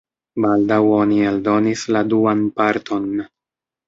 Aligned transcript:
Baldaŭ 0.43 0.77
oni 0.99 1.19
eldonis 1.31 1.83
la 1.97 2.01
duan 2.13 2.41
parton. 2.63 3.05